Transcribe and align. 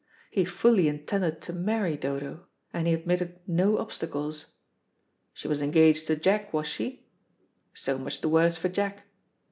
He 0.31 0.45
fully 0.45 0.87
intended 0.87 1.41
to 1.43 1.53
marry 1.53 1.95
Dodo, 1.95 2.47
and 2.73 2.87
he 2.87 2.93
admitted 2.95 3.37
no 3.45 3.77
obstacles. 3.77 4.47
She 5.31 5.47
was 5.47 5.61
engaged 5.61 6.07
to 6.07 6.15
Jack, 6.15 6.51
was 6.51 6.65
she? 6.65 7.05
So 7.75 7.99
much 7.99 8.19
the 8.21 8.27
worse 8.29 8.57
for 8.57 8.69
Jack. 8.69 9.03